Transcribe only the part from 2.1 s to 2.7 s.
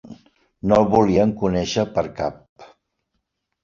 cap.